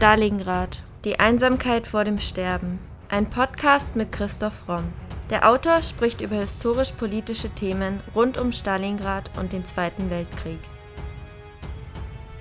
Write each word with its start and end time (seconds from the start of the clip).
Stalingrad. 0.00 0.82
Die 1.04 1.20
Einsamkeit 1.20 1.86
vor 1.86 2.04
dem 2.04 2.18
Sterben. 2.18 2.78
Ein 3.10 3.28
Podcast 3.28 3.96
mit 3.96 4.10
Christoph 4.10 4.66
Romm. 4.66 4.90
Der 5.28 5.46
Autor 5.46 5.82
spricht 5.82 6.22
über 6.22 6.36
historisch-politische 6.36 7.50
Themen 7.50 8.00
rund 8.14 8.38
um 8.38 8.50
Stalingrad 8.50 9.30
und 9.38 9.52
den 9.52 9.66
Zweiten 9.66 10.08
Weltkrieg. 10.08 10.58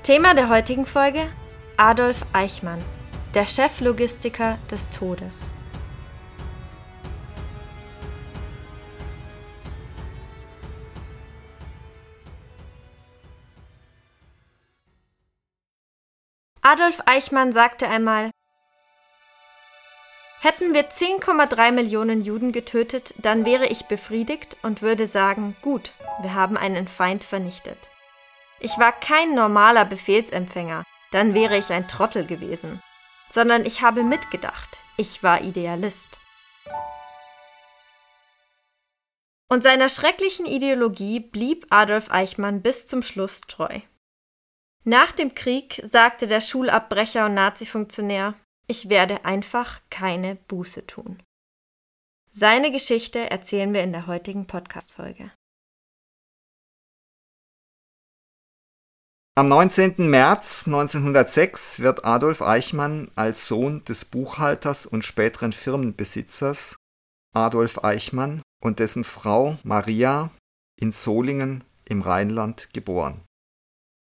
Thema 0.04 0.36
der 0.36 0.48
heutigen 0.48 0.86
Folge: 0.86 1.24
Adolf 1.76 2.26
Eichmann, 2.32 2.80
der 3.34 3.46
Cheflogistiker 3.46 4.58
des 4.72 4.92
Todes. 4.92 5.50
Adolf 16.70 17.02
Eichmann 17.08 17.52
sagte 17.52 17.88
einmal, 17.90 18.30
Hätten 20.40 20.76
wir 20.76 20.92
10,3 20.92 21.72
Millionen 21.72 22.22
Juden 22.22 22.52
getötet, 22.52 23.16
dann 23.18 23.44
wäre 23.44 23.66
ich 23.66 23.88
befriedigt 23.88 24.56
und 24.62 24.84
würde 24.84 25.08
sagen, 25.08 25.56
gut, 25.64 25.94
wir 26.22 26.36
haben 26.36 26.58
einen 26.58 26.88
Feind 26.88 27.24
vernichtet. 27.24 27.90
Ich 28.60 28.78
war 28.78 28.92
kein 28.92 29.34
normaler 29.34 29.84
Befehlsempfänger, 29.84 30.84
dann 31.10 31.34
wäre 31.34 31.58
ich 31.58 31.72
ein 31.74 31.88
Trottel 31.88 32.28
gewesen, 32.28 32.84
sondern 33.32 33.66
ich 33.66 33.82
habe 33.82 34.04
mitgedacht, 34.04 34.78
ich 34.96 35.24
war 35.24 35.42
Idealist. 35.42 36.20
Und 39.48 39.64
seiner 39.64 39.90
schrecklichen 39.90 40.46
Ideologie 40.46 41.20
blieb 41.20 41.66
Adolf 41.72 42.12
Eichmann 42.12 42.62
bis 42.62 42.88
zum 42.88 43.02
Schluss 43.02 43.42
treu. 43.42 43.80
Nach 44.86 45.12
dem 45.12 45.36
Krieg 45.36 45.82
sagte 45.84 46.28
der 46.28 46.42
Schulabbrecher 46.42 47.26
und 47.26 47.34
Nazi-Funktionär, 47.34 48.36
ich 48.68 48.90
werde 48.90 49.26
einfach 49.26 49.82
keine 49.90 50.36
Buße 50.36 50.88
tun. 50.88 51.22
Seine 52.32 52.72
Geschichte 52.72 53.30
erzählen 53.30 53.74
wir 53.74 53.84
in 53.84 53.92
der 53.92 54.08
heutigen 54.08 54.46
Podcast-Folge. 54.46 55.32
Am 59.36 59.48
19. 59.48 60.10
März 60.10 60.68
1906 60.68 61.80
wird 61.80 62.04
Adolf 62.06 62.42
Eichmann 62.42 63.10
als 63.16 63.48
Sohn 63.48 63.82
des 63.84 64.06
Buchhalters 64.06 64.86
und 64.86 65.04
späteren 65.04 65.54
Firmenbesitzers 65.54 66.76
Adolf 67.34 67.84
Eichmann 67.84 68.42
und 68.62 68.80
dessen 68.80 69.04
Frau 69.04 69.58
Maria 69.64 70.32
in 70.76 70.92
Solingen 70.92 71.64
im 71.86 72.02
Rheinland 72.02 72.74
geboren. 72.74 73.22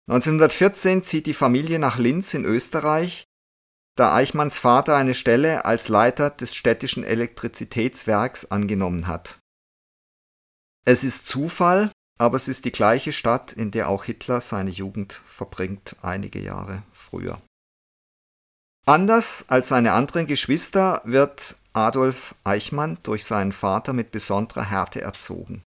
1914 0.10 1.04
zieht 1.04 1.26
die 1.26 1.34
Familie 1.34 1.80
nach 1.80 1.98
Linz 1.98 2.34
in 2.34 2.46
Österreich, 2.46 3.26
da 3.96 4.14
Eichmanns 4.14 4.58
Vater 4.58 4.96
eine 4.96 5.14
Stelle 5.14 5.66
als 5.66 5.90
Leiter 5.90 6.30
des 6.30 6.56
städtischen 6.56 7.04
Elektrizitätswerks 7.04 8.46
angenommen 8.46 9.08
hat. 9.08 9.40
Es 10.86 11.04
ist 11.04 11.28
Zufall, 11.28 11.92
aber 12.18 12.38
es 12.38 12.48
ist 12.48 12.64
die 12.64 12.72
gleiche 12.72 13.12
Stadt, 13.12 13.52
in 13.52 13.72
der 13.72 13.90
auch 13.90 14.06
Hitler 14.06 14.40
seine 14.40 14.70
Jugend 14.70 15.14
verbringt, 15.26 15.98
einige 16.02 16.40
Jahre 16.40 16.84
früher. 16.94 17.42
Anders 18.86 19.50
als 19.50 19.68
seine 19.68 19.92
anderen 19.92 20.28
Geschwister 20.28 21.02
wird 21.04 21.58
Adolf 21.74 22.36
Eichmann 22.46 22.98
durch 23.04 23.26
seinen 23.26 23.52
Vater 23.52 23.92
mit 23.92 24.12
besonderer 24.12 24.64
Härte 24.64 25.02
erzogen. 25.02 25.64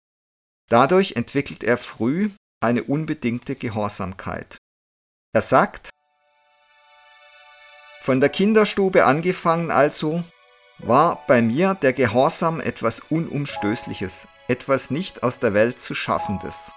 Dadurch 0.70 1.14
entwickelt 1.14 1.64
er 1.64 1.78
früh 1.78 2.32
eine 2.62 2.84
unbedingte 2.84 3.56
Gehorsamkeit. 3.56 4.58
Er 5.34 5.42
sagt, 5.42 5.90
von 8.02 8.20
der 8.20 8.30
Kinderstube 8.30 9.06
angefangen 9.06 9.72
also, 9.72 10.24
war 10.80 11.26
bei 11.28 11.42
mir 11.42 11.74
der 11.74 11.94
Gehorsam 11.94 12.60
etwas 12.60 13.00
Unumstößliches, 13.00 14.28
etwas 14.48 14.92
nicht 14.92 15.24
aus 15.24 15.40
der 15.40 15.54
Welt 15.54 15.82
zu 15.82 15.96
schaffendes. 15.96 16.72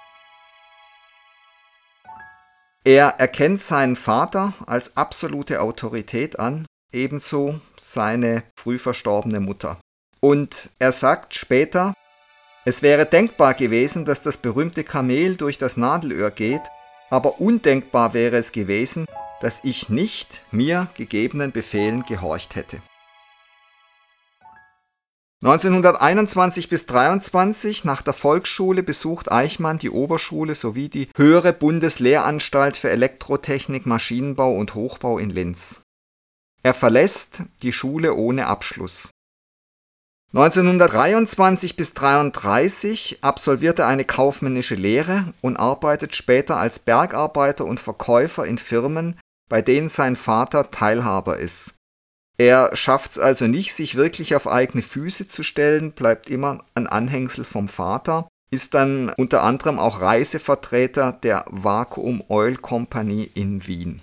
Er 2.85 3.17
erkennt 3.19 3.61
seinen 3.61 3.97
Vater 3.97 4.55
als 4.67 4.97
absolute 4.97 5.61
Autorität 5.61 6.39
an, 6.39 6.65
ebenso 6.93 7.61
seine 7.77 8.45
früh 8.59 8.79
verstorbene 8.79 9.41
Mutter. 9.41 9.79
Und 10.21 10.71
er 10.79 10.93
sagt 10.93 11.35
später, 11.35 11.93
es 12.69 12.83
wäre 12.83 13.07
denkbar 13.07 13.55
gewesen, 13.55 14.05
dass 14.05 14.21
das 14.21 14.37
berühmte 14.37 14.85
Kamel 14.85 15.37
durch 15.37 15.57
das 15.57 15.79
Nadelöhr 15.79 16.31
geht, 16.31 16.61
aber 17.09 17.41
undenkbar 17.41 18.13
wäre 18.13 18.37
es 18.37 18.53
gewesen, 18.53 19.07
dass 19.41 19.65
ich 19.65 19.89
nicht 19.89 20.43
mir 20.51 20.89
gegebenen 20.95 21.51
Befehlen 21.51 22.03
gehorcht 22.03 22.57
hätte. 22.57 22.83
1921 25.43 26.69
bis 26.69 26.85
23 26.85 27.85
nach 27.85 28.03
der 28.03 28.13
Volksschule 28.13 28.83
besucht 28.83 29.33
Eichmann 29.33 29.79
die 29.79 29.89
Oberschule 29.89 30.55
sowie 30.55 30.91
die 30.91 31.09
Höhere 31.17 31.55
Bundeslehranstalt 31.55 32.77
für 32.77 32.91
Elektrotechnik, 32.91 33.87
Maschinenbau 33.87 34.53
und 34.53 34.75
Hochbau 34.75 35.17
in 35.17 35.31
Linz. 35.31 35.81
Er 36.63 36.75
verlässt 36.75 37.45
die 37.63 37.73
Schule 37.73 38.15
ohne 38.15 38.47
Abschluss. 38.47 39.11
1923 40.35 41.75
bis 41.75 41.97
1933 41.97 43.19
absolviert 43.23 43.79
er 43.79 43.87
eine 43.87 44.05
kaufmännische 44.05 44.75
Lehre 44.75 45.33
und 45.41 45.57
arbeitet 45.57 46.15
später 46.15 46.59
als 46.59 46.79
Bergarbeiter 46.79 47.65
und 47.65 47.81
Verkäufer 47.81 48.45
in 48.45 48.59
Firmen, 48.59 49.19
bei 49.49 49.63
denen 49.63 49.89
sein 49.89 50.17
Vater 50.17 50.71
Teilhaber 50.71 51.39
ist. 51.39 51.73
Er 52.37 52.77
schafft 52.77 53.13
es 53.13 53.19
also 53.19 53.47
nicht, 53.47 53.73
sich 53.73 53.95
wirklich 53.95 54.37
auf 54.37 54.47
eigene 54.47 54.83
Füße 54.83 55.29
zu 55.29 55.43
stellen, 55.43 55.93
bleibt 55.93 56.29
immer 56.29 56.63
ein 56.75 56.87
Anhängsel 56.87 57.45
vom 57.45 57.67
Vater, 57.67 58.29
ist 58.51 58.75
dann 58.75 59.11
unter 59.17 59.43
anderem 59.43 59.79
auch 59.79 60.03
Reisevertreter 60.03 61.13
der 61.13 61.47
Vacuum 61.49 62.23
Oil 62.29 62.57
Company 62.57 63.31
in 63.35 63.67
Wien. 63.67 64.03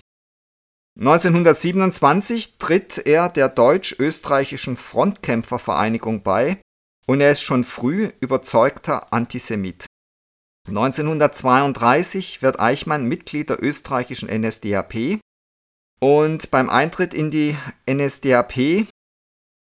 1927 0.98 2.58
tritt 2.58 3.06
er 3.06 3.28
der 3.28 3.50
deutsch-österreichischen 3.50 4.78
Frontkämpfervereinigung 4.78 6.24
bei 6.24 6.62
und 7.06 7.20
er 7.20 7.32
ist 7.32 7.42
schon 7.42 7.66
früh 7.66 8.12
überzeugter 8.22 9.12
Antisemit. 9.12 9.88
1932 10.70 12.42
wird 12.42 12.62
Eichmann 12.62 13.06
Mitglied 13.06 13.50
der 13.50 13.62
österreichischen 13.62 14.30
NSDAP 14.30 15.20
und 16.00 16.50
beim 16.50 16.70
Eintritt 16.70 17.14
in 17.14 17.30
die 17.30 17.58
NSDAP 17.90 18.88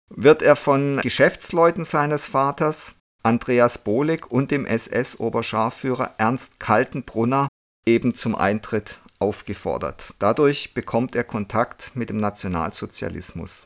wird 0.09 0.42
er 0.42 0.58
von 0.58 1.00
Geschäftsleuten 1.02 1.86
seines 1.86 2.28
Vaters, 2.28 2.96
Andreas 3.24 3.78
Boleg 3.78 4.30
und 4.31 4.52
dem 4.52 4.66
SS-Oberscharführer 4.66 6.16
Ernst 6.18 6.59
Kaltenbrunner 6.59 7.48
eben 7.86 8.13
zum 8.13 8.36
Eintritt 8.36 9.00
aufgefordert. 9.22 10.16
Dadurch 10.20 10.74
bekommt 10.74 11.16
er 11.16 11.24
Kontakt 11.24 11.96
mit 11.96 12.09
dem 12.09 12.18
Nationalsozialismus. 12.18 13.66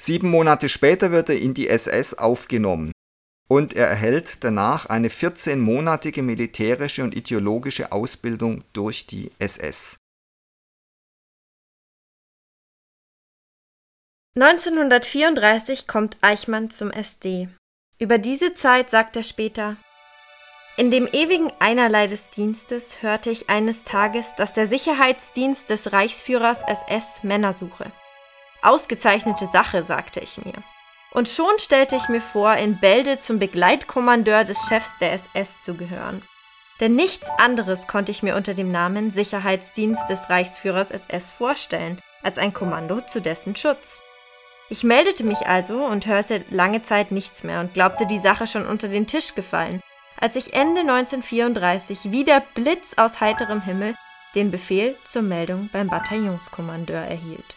Sieben 0.00 0.28
Monate 0.30 0.68
später 0.68 1.12
wird 1.12 1.28
er 1.28 1.38
in 1.38 1.54
die 1.54 1.68
SS 1.68 2.14
aufgenommen 2.14 2.92
und 3.48 3.74
er 3.74 3.86
erhält 3.86 4.42
danach 4.42 4.86
eine 4.86 5.08
14-monatige 5.08 6.22
militärische 6.22 7.04
und 7.04 7.14
ideologische 7.14 7.92
Ausbildung 7.92 8.64
durch 8.72 9.06
die 9.06 9.30
SS. 9.38 9.96
1934 14.36 15.86
kommt 15.86 16.16
Eichmann 16.22 16.70
zum 16.70 16.90
SD. 16.90 17.48
Über 18.00 18.18
diese 18.18 18.54
Zeit 18.54 18.90
sagt 18.90 19.14
er 19.14 19.22
später, 19.22 19.76
in 20.76 20.90
dem 20.90 21.06
ewigen 21.06 21.52
Einerlei 21.60 22.08
des 22.08 22.30
Dienstes 22.30 23.00
hörte 23.00 23.30
ich 23.30 23.48
eines 23.48 23.84
Tages, 23.84 24.34
dass 24.34 24.54
der 24.54 24.66
Sicherheitsdienst 24.66 25.70
des 25.70 25.92
Reichsführers 25.92 26.62
SS 26.66 27.22
Männer 27.22 27.52
suche. 27.52 27.92
Ausgezeichnete 28.60 29.46
Sache, 29.46 29.84
sagte 29.84 30.18
ich 30.18 30.44
mir. 30.44 30.54
Und 31.12 31.28
schon 31.28 31.60
stellte 31.60 31.94
ich 31.94 32.08
mir 32.08 32.20
vor, 32.20 32.54
in 32.54 32.80
Bälde 32.80 33.20
zum 33.20 33.38
Begleitkommandeur 33.38 34.42
des 34.42 34.66
Chefs 34.68 34.90
der 35.00 35.12
SS 35.12 35.60
zu 35.60 35.74
gehören. 35.74 36.22
Denn 36.80 36.96
nichts 36.96 37.28
anderes 37.38 37.86
konnte 37.86 38.10
ich 38.10 38.24
mir 38.24 38.34
unter 38.34 38.54
dem 38.54 38.72
Namen 38.72 39.12
Sicherheitsdienst 39.12 40.10
des 40.10 40.28
Reichsführers 40.28 40.90
SS 40.90 41.30
vorstellen, 41.30 42.00
als 42.24 42.36
ein 42.36 42.52
Kommando 42.52 43.00
zu 43.00 43.20
dessen 43.20 43.54
Schutz. 43.54 44.02
Ich 44.70 44.82
meldete 44.82 45.22
mich 45.22 45.46
also 45.46 45.84
und 45.84 46.06
hörte 46.06 46.44
lange 46.50 46.82
Zeit 46.82 47.12
nichts 47.12 47.44
mehr 47.44 47.60
und 47.60 47.74
glaubte, 47.74 48.06
die 48.06 48.18
Sache 48.18 48.48
schon 48.48 48.66
unter 48.66 48.88
den 48.88 49.06
Tisch 49.06 49.36
gefallen 49.36 49.80
als 50.20 50.36
ich 50.36 50.54
Ende 50.54 50.80
1934 50.80 52.10
wieder 52.10 52.40
Blitz 52.54 52.94
aus 52.96 53.20
heiterem 53.20 53.62
Himmel 53.62 53.94
den 54.34 54.50
Befehl 54.50 54.96
zur 55.04 55.22
Meldung 55.22 55.68
beim 55.72 55.88
Bataillonskommandeur 55.88 57.02
erhielt. 57.02 57.56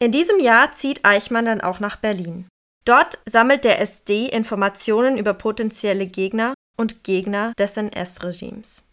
In 0.00 0.12
diesem 0.12 0.40
Jahr 0.40 0.72
zieht 0.72 1.04
Eichmann 1.04 1.46
dann 1.46 1.60
auch 1.60 1.80
nach 1.80 1.96
Berlin. 1.96 2.48
Dort 2.84 3.18
sammelt 3.26 3.64
der 3.64 3.80
SD 3.80 4.26
Informationen 4.26 5.16
über 5.16 5.32
potenzielle 5.32 6.06
Gegner 6.06 6.54
und 6.76 7.04
Gegner 7.04 7.52
des 7.58 7.76
NS-Regimes. 7.76 8.90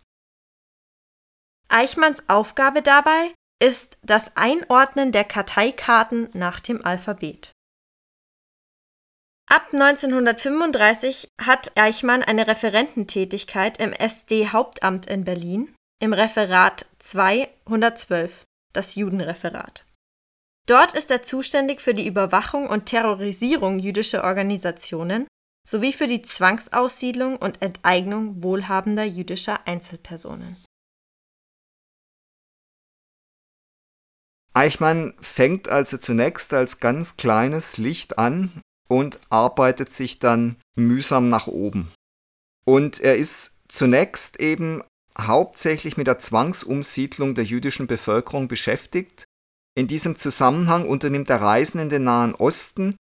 Eichmanns 1.67 2.29
Aufgabe 2.29 2.81
dabei 2.81 3.33
ist 3.61 3.97
das 4.01 4.35
Einordnen 4.35 5.11
der 5.11 5.23
Karteikarten 5.23 6.29
nach 6.33 6.59
dem 6.59 6.85
Alphabet. 6.85 7.51
Ab 9.51 9.73
1935 9.73 11.27
hat 11.41 11.73
Eichmann 11.75 12.23
eine 12.23 12.47
Referententätigkeit 12.47 13.81
im 13.81 13.91
SD-Hauptamt 13.91 15.07
in 15.07 15.25
Berlin, 15.25 15.75
im 15.99 16.13
Referat 16.13 16.85
212, 16.99 18.45
das 18.71 18.95
Judenreferat. 18.95 19.85
Dort 20.69 20.93
ist 20.93 21.11
er 21.11 21.23
zuständig 21.23 21.81
für 21.81 21.93
die 21.93 22.07
Überwachung 22.07 22.69
und 22.69 22.85
Terrorisierung 22.85 23.79
jüdischer 23.79 24.23
Organisationen 24.23 25.27
sowie 25.67 25.91
für 25.91 26.07
die 26.07 26.21
Zwangsaussiedlung 26.21 27.35
und 27.35 27.61
Enteignung 27.61 28.41
wohlhabender 28.41 29.03
jüdischer 29.03 29.67
Einzelpersonen. 29.67 30.55
Eichmann 34.53 35.13
fängt 35.19 35.67
also 35.67 35.97
zunächst 35.97 36.53
als 36.53 36.79
ganz 36.79 37.17
kleines 37.17 37.77
Licht 37.77 38.17
an 38.17 38.61
und 38.91 39.21
arbeitet 39.29 39.93
sich 39.93 40.19
dann 40.19 40.57
mühsam 40.75 41.29
nach 41.29 41.47
oben. 41.47 41.89
Und 42.65 42.99
er 42.99 43.15
ist 43.15 43.61
zunächst 43.69 44.41
eben 44.41 44.83
hauptsächlich 45.17 45.95
mit 45.95 46.07
der 46.07 46.19
Zwangsumsiedlung 46.19 47.33
der 47.33 47.45
jüdischen 47.45 47.87
Bevölkerung 47.87 48.49
beschäftigt. 48.49 49.23
In 49.75 49.87
diesem 49.87 50.17
Zusammenhang 50.17 50.85
unternimmt 50.85 51.29
er 51.29 51.39
Reisen 51.39 51.79
in 51.79 51.87
den 51.87 52.03
Nahen 52.03 52.35
Osten, 52.35 52.97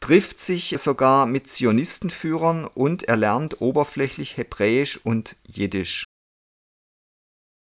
trifft 0.00 0.40
sich 0.40 0.74
sogar 0.78 1.26
mit 1.26 1.46
Zionistenführern 1.46 2.64
und 2.64 3.02
er 3.02 3.18
lernt 3.18 3.60
oberflächlich 3.60 4.38
Hebräisch 4.38 4.98
und 5.04 5.36
Jiddisch. 5.46 6.04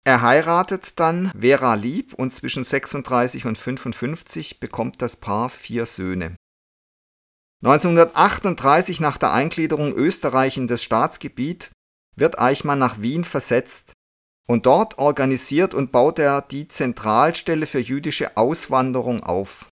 Er 0.04 0.22
heiratet 0.22 1.00
dann 1.00 1.32
Vera 1.36 1.74
Lieb 1.74 2.14
und 2.14 2.32
zwischen 2.32 2.62
36 2.62 3.44
und 3.44 3.58
55 3.58 4.60
bekommt 4.60 5.02
das 5.02 5.16
Paar 5.16 5.50
vier 5.50 5.84
Söhne. 5.84 6.36
1938 7.64 9.00
nach 9.00 9.16
der 9.16 9.32
Eingliederung 9.32 9.92
Österreich 9.94 10.56
in 10.56 10.66
das 10.66 10.82
Staatsgebiet 10.82 11.70
wird 12.14 12.38
Eichmann 12.38 12.78
nach 12.78 13.00
Wien 13.00 13.24
versetzt 13.24 13.92
und 14.46 14.66
dort 14.66 14.98
organisiert 14.98 15.74
und 15.74 15.92
baut 15.92 16.18
er 16.18 16.42
die 16.42 16.68
Zentralstelle 16.68 17.66
für 17.66 17.80
jüdische 17.80 18.36
Auswanderung 18.36 19.22
auf. 19.22 19.68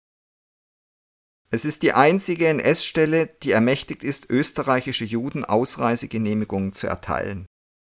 Es 1.50 1.64
ist 1.64 1.82
die 1.82 1.92
einzige 1.92 2.48
NS-Stelle, 2.48 3.28
die 3.42 3.52
ermächtigt 3.52 4.02
ist, 4.02 4.28
österreichische 4.28 5.04
Juden 5.04 5.44
Ausreisegenehmigungen 5.44 6.72
zu 6.72 6.88
erteilen. 6.88 7.46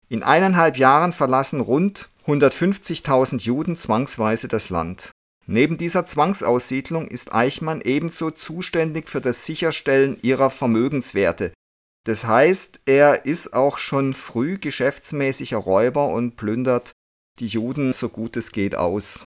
In 0.10 0.24
eineinhalb 0.24 0.78
Jahren 0.78 1.14
verlassen 1.14 1.62
rund 1.62 2.10
150.000 2.26 3.42
Juden 3.42 3.76
zwangsweise 3.76 4.48
das 4.48 4.70
Land. 4.70 5.12
Neben 5.48 5.78
dieser 5.78 6.06
Zwangsaussiedlung 6.06 7.08
ist 7.08 7.34
Eichmann 7.34 7.82
ebenso 7.82 8.32
zuständig 8.32 9.10
für 9.10 9.22
das 9.22 9.46
Sicherstellen 9.46 10.18
ihrer 10.22 10.50
Vermögenswerte. 10.50 11.54
Das 12.06 12.26
heißt, 12.26 12.82
er 12.86 13.26
ist 13.26 13.54
auch 13.54 13.78
schon 13.78 14.14
früh 14.14 14.58
geschäftsmäßiger 14.58 15.58
Räuber 15.58 16.08
und 16.10 16.36
plündert 16.36 16.92
die 17.40 17.48
Juden 17.48 17.94
so 17.94 18.10
gut 18.10 18.38
es 18.38 18.52
geht 18.52 18.76
aus. 18.76 19.26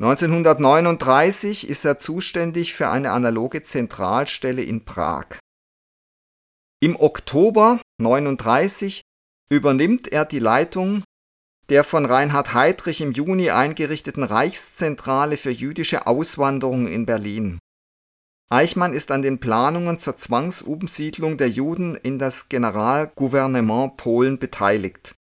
1939 0.00 1.68
ist 1.68 1.84
er 1.84 1.98
zuständig 1.98 2.74
für 2.74 2.88
eine 2.88 3.10
analoge 3.10 3.62
Zentralstelle 3.62 4.62
in 4.62 4.84
Prag. 4.84 5.38
Im 6.82 6.96
Oktober 6.96 7.80
1939 8.00 9.02
übernimmt 9.50 10.08
er 10.08 10.24
die 10.24 10.38
Leitung 10.38 11.02
der 11.70 11.84
von 11.84 12.04
Reinhard 12.04 12.52
Heydrich 12.52 13.00
im 13.00 13.12
Juni 13.12 13.50
eingerichteten 13.50 14.24
Reichszentrale 14.24 15.36
für 15.36 15.50
jüdische 15.50 16.06
Auswanderung 16.08 16.88
in 16.88 17.06
Berlin. 17.06 17.60
Eichmann 18.52 18.92
ist 18.92 19.12
an 19.12 19.22
den 19.22 19.38
Planungen 19.38 20.00
zur 20.00 20.16
Zwangsumsiedlung 20.16 21.36
der 21.38 21.48
Juden 21.48 21.94
in 21.94 22.18
das 22.18 22.48
Generalgouvernement 22.48 23.96
Polen 23.96 24.40
beteiligt. 24.40 25.14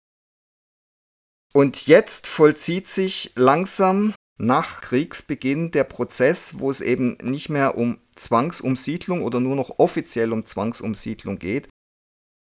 Und 1.53 1.87
jetzt 1.87 2.27
vollzieht 2.27 2.89
sich 2.89 3.33
langsam 3.35 4.15
nach 4.39 4.81
Kriegsbeginn 4.81 5.71
der 5.73 5.85
Prozess, 5.85 6.59
wo 6.59 6.71
es 6.71 6.81
eben 6.81 7.19
nicht 7.23 7.50
mehr 7.50 7.77
um 7.77 7.99
Zwangsumsiedlung 8.15 9.23
oder 9.23 9.41
nur 9.41 9.56
noch 9.56 9.79
offiziell 9.79 10.33
um 10.33 10.47
Zwangsumsiedlung 10.47 11.39
geht, 11.39 11.69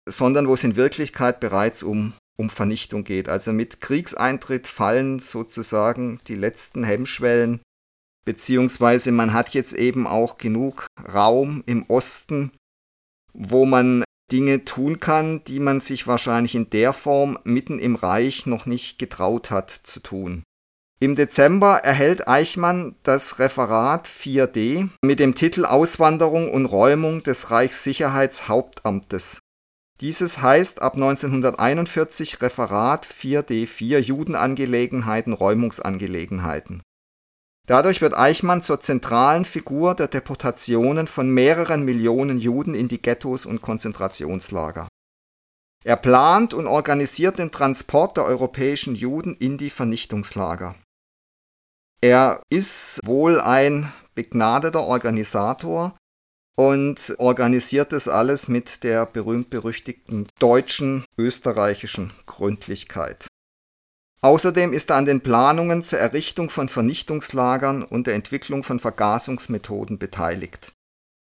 sondern 0.07 0.49
wo 0.49 0.55
es 0.55 0.65
in 0.65 0.77
Wirklichkeit 0.77 1.41
bereits 1.41 1.83
um 1.83 2.13
um 2.39 2.51
Vernichtung 2.51 3.05
geht. 3.05 3.29
Also 3.29 3.53
mit 3.53 3.81
Kriegseintritt 3.81 4.67
fallen 4.67 5.19
sozusagen 5.19 6.21
die 6.29 6.37
letzten 6.37 6.85
Hemmschwellen, 6.85 7.61
beziehungsweise 8.25 9.13
man 9.13 9.33
hat 9.33 9.51
jetzt 9.51 9.75
eben 9.75 10.07
auch 10.07 10.39
genug 10.39 10.87
Raum 11.13 11.63
im 11.67 11.85
Osten, 11.89 12.53
wo 13.33 13.67
man 13.67 14.05
Dinge 14.31 14.65
tun 14.65 15.01
kann, 15.01 15.43
die 15.45 15.61
man 15.61 15.81
sich 15.81 16.07
wahrscheinlich 16.07 16.55
in 16.55 16.71
der 16.71 16.93
Form 16.93 17.39
mitten 17.45 17.79
im 17.79 17.95
Reich 17.95 18.47
noch 18.47 18.67
nicht 18.67 18.99
getraut 18.99 19.51
hat 19.51 19.71
zu 19.71 20.01
tun. 20.01 20.43
Im 21.01 21.15
Dezember 21.15 21.79
erhält 21.79 22.27
Eichmann 22.27 22.97
das 23.05 23.39
Referat 23.39 24.09
4d 24.09 24.89
mit 25.03 25.21
dem 25.21 25.35
Titel 25.35 25.65
Auswanderung 25.65 26.51
und 26.51 26.67
Räumung 26.67 27.23
des 27.23 27.53
Reichssicherheitshauptamtes. 27.53 29.39
Dieses 30.01 30.41
heißt 30.41 30.81
ab 30.81 30.95
1941 30.95 32.41
Referat 32.41 33.05
4d4 33.05 33.99
Judenangelegenheiten 33.99 35.33
Räumungsangelegenheiten. 35.33 36.83
Dadurch 37.67 38.01
wird 38.01 38.17
Eichmann 38.17 38.63
zur 38.63 38.81
zentralen 38.81 39.45
Figur 39.45 39.95
der 39.95 40.09
Deportationen 40.09 41.07
von 41.07 41.31
mehreren 41.31 41.85
Millionen 41.85 42.39
Juden 42.39 42.75
in 42.75 42.89
die 42.89 43.03
Ghettos 43.03 43.45
und 43.45 43.61
Konzentrationslager. 43.61 44.89
Er 45.85 45.97
plant 45.97 46.55
und 46.55 46.67
organisiert 46.67 47.39
den 47.39 47.51
Transport 47.51 48.17
der 48.17 48.25
europäischen 48.25 48.95
Juden 48.95 49.35
in 49.35 49.59
die 49.59 49.71
Vernichtungslager. 49.71 50.77
Er 52.01 52.41
ist 52.51 53.01
wohl 53.05 53.41
ein 53.41 53.93
begnadeter 54.15 54.81
Organisator 54.81 55.98
und 56.59 57.15
organisiert 57.19 57.93
das 57.93 58.09
alles 58.09 58.49
mit 58.49 58.83
der 58.83 59.07
berühmt-berüchtigten 59.07 60.27
deutschen, 60.41 61.05
österreichischen 61.17 62.13
Gründlichkeit. 62.27 63.29
Außerdem 64.23 64.73
ist 64.73 64.91
er 64.91 64.97
an 64.97 65.05
den 65.05 65.21
Planungen 65.21 65.85
zur 65.85 66.01
Errichtung 66.01 66.51
von 66.51 66.69
Vernichtungslagern 66.69 67.85
und 67.85 68.09
der 68.09 68.15
Entwicklung 68.15 68.65
von 68.65 68.81
Vergasungsmethoden 68.81 69.99
beteiligt. 69.99 70.73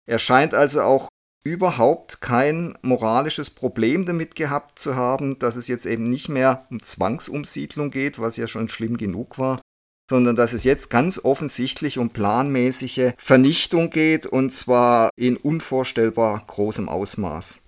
Er 0.07 0.19
scheint 0.19 0.53
also 0.53 0.83
auch 0.83 1.09
überhaupt 1.43 2.21
kein 2.21 2.77
moralisches 2.83 3.49
Problem 3.49 4.05
damit 4.05 4.35
gehabt 4.35 4.77
zu 4.77 4.95
haben, 4.95 5.39
dass 5.39 5.55
es 5.55 5.67
jetzt 5.67 5.87
eben 5.87 6.03
nicht 6.03 6.29
mehr 6.29 6.67
um 6.69 6.83
Zwangsumsiedlung 6.83 7.89
geht, 7.89 8.19
was 8.19 8.37
ja 8.37 8.47
schon 8.47 8.69
schlimm 8.69 8.97
genug 8.97 9.39
war, 9.39 9.59
sondern 10.09 10.35
dass 10.35 10.53
es 10.53 10.63
jetzt 10.63 10.89
ganz 10.89 11.19
offensichtlich 11.23 11.97
um 11.97 12.09
planmäßige 12.09 13.13
Vernichtung 13.17 13.89
geht 13.89 14.27
und 14.27 14.53
zwar 14.53 15.09
in 15.15 15.37
unvorstellbar 15.37 16.43
großem 16.45 16.89
Ausmaß. 16.89 17.61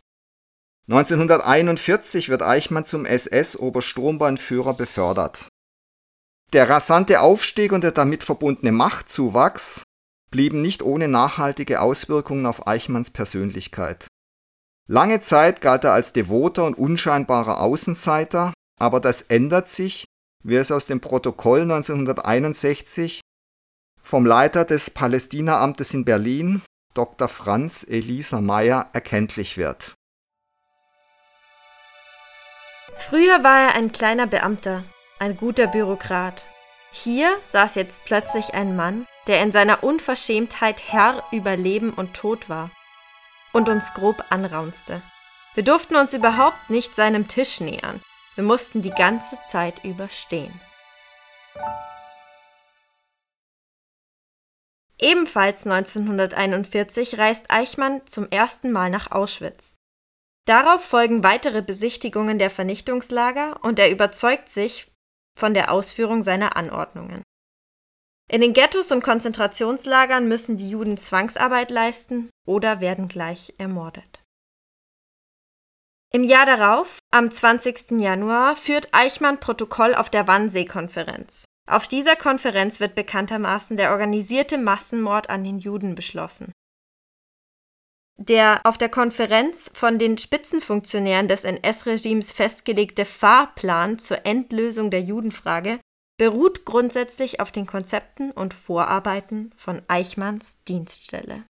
1941 0.90 2.30
wird 2.30 2.42
Eichmann 2.42 2.86
zum 2.86 3.06
SS-Obersturmbahnführer 3.06 4.74
befördert. 4.74 5.48
Der 6.54 6.70
rasante 6.70 7.20
Aufstieg 7.20 7.74
und 7.74 7.84
der 7.84 7.92
damit 7.92 8.24
verbundene 8.24 8.72
Machtzuwachs 8.72 9.84
blieben 10.32 10.62
nicht 10.62 10.82
ohne 10.82 11.10
nachhaltige 11.10 11.82
Auswirkungen 11.82 12.46
auf 12.46 12.68
Eichmanns 12.68 13.12
Persönlichkeit. 13.12 14.08
Lange 14.88 15.20
Zeit 15.20 15.60
galt 15.60 15.84
er 15.84 15.92
als 15.92 16.14
devoter 16.14 16.64
und 16.64 16.78
unscheinbarer 16.78 17.60
Außenseiter, 17.60 18.54
aber 18.80 19.02
das 19.02 19.24
ändert 19.24 19.70
sich, 19.70 20.06
wie 20.44 20.56
es 20.56 20.72
aus 20.72 20.86
dem 20.86 21.02
Protokoll 21.02 21.62
1961 21.62 23.22
vom 24.02 24.26
Leiter 24.26 24.64
des 24.66 24.90
Palästinaamtes 24.90 25.94
in 25.94 26.06
Berlin, 26.06 26.62
Dr. 26.94 27.28
Franz 27.28 27.86
Elisa 27.88 28.42
Meyer, 28.42 28.90
erkenntlich 28.94 29.58
wird. 29.58 29.96
Früher 32.96 33.44
war 33.44 33.70
er 33.70 33.76
ein 33.76 33.92
kleiner 33.92 34.28
Beamter, 34.28 34.84
ein 35.20 35.38
guter 35.38 35.68
Bürokrat. 35.68 36.48
Hier 36.92 37.38
saß 37.46 37.76
jetzt 37.76 38.06
plötzlich 38.06 38.54
ein 38.54 38.76
Mann, 38.76 39.06
der 39.28 39.42
in 39.44 39.52
seiner 39.52 39.84
Unverschämtheit 39.84 40.84
Herr 40.88 41.24
über 41.32 41.56
Leben 41.56 41.92
und 41.92 42.14
Tod 42.14 42.50
war 42.50 42.72
und 43.54 43.70
uns 43.70 43.94
grob 43.94 44.24
anraunste. 44.30 45.02
Wir 45.54 45.64
durften 45.64 45.96
uns 45.96 46.14
überhaupt 46.14 46.70
nicht 46.70 46.96
seinem 46.96 47.28
Tisch 47.28 47.60
nähern, 47.60 48.02
wir 48.38 48.44
mussten 48.44 48.84
die 48.84 48.92
ganze 48.92 49.38
Zeit 49.48 49.84
überstehen. 49.84 50.54
Ebenfalls 55.00 55.66
1941 55.66 57.18
reist 57.18 57.50
Eichmann 57.50 58.06
zum 58.06 58.30
ersten 58.30 58.72
Mal 58.72 58.92
nach 58.92 59.12
Auschwitz. 59.12 59.76
Darauf 60.46 60.84
folgen 60.84 61.24
weitere 61.24 61.64
Besichtigungen 61.64 62.38
der 62.38 62.52
Vernichtungslager 62.52 63.60
und 63.64 63.80
er 63.80 63.90
überzeugt 63.92 64.50
sich 64.50 64.92
von 65.36 65.56
der 65.56 65.72
Ausführung 65.72 66.22
seiner 66.22 66.56
Anordnungen. 66.56 67.24
In 68.32 68.42
den 68.42 68.54
Ghettos 68.54 68.92
und 68.92 69.04
Konzentrationslagern 69.04 70.28
müssen 70.28 70.58
die 70.58 70.70
Juden 70.70 70.98
Zwangsarbeit 70.98 71.72
leisten 71.72 72.30
oder 72.46 72.82
werden 72.82 73.08
gleich 73.08 73.54
ermordet. 73.58 74.17
Im 76.14 76.24
Jahr 76.24 76.46
darauf, 76.46 77.00
am 77.12 77.30
20. 77.30 78.00
Januar, 78.00 78.56
führt 78.56 78.90
Eichmann 78.94 79.40
Protokoll 79.40 79.94
auf 79.94 80.10
der 80.10 80.28
Wannsee-Konferenz. 80.28 81.46
Auf 81.70 81.90
dieser 81.90 82.16
Konferenz 82.16 82.80
wird 82.80 82.96
bekanntermaßen 82.96 83.76
der 83.76 83.92
organisierte 83.92 84.58
Massenmord 84.58 85.30
an 85.30 85.44
den 85.44 85.60
Juden 85.60 85.96
beschlossen. 85.96 86.54
Der 88.16 88.62
auf 88.64 88.78
der 88.78 88.90
Konferenz 88.90 89.70
von 89.74 90.00
den 90.00 90.18
Spitzenfunktionären 90.18 91.28
des 91.28 91.44
NS-Regimes 91.44 92.32
festgelegte 92.32 93.06
Fahrplan 93.06 94.00
zur 94.00 94.26
Endlösung 94.26 94.90
der 94.90 95.02
Judenfrage 95.02 95.80
beruht 96.18 96.66
grundsätzlich 96.66 97.42
auf 97.42 97.52
den 97.52 97.68
Konzepten 97.68 98.32
und 98.32 98.54
Vorarbeiten 98.54 99.54
von 99.56 99.84
Eichmanns 99.88 100.64
Dienststelle. 100.64 101.44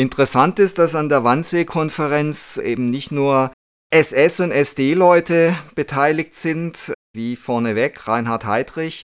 Interessant 0.00 0.58
ist, 0.58 0.78
dass 0.78 0.94
an 0.94 1.10
der 1.10 1.24
Wannsee-Konferenz 1.24 2.56
eben 2.56 2.86
nicht 2.86 3.12
nur 3.12 3.52
SS- 3.90 4.40
und 4.40 4.50
SD-Leute 4.50 5.54
beteiligt 5.74 6.38
sind, 6.38 6.94
wie 7.14 7.36
vorneweg 7.36 8.08
Reinhard 8.08 8.46
Heydrich, 8.46 9.02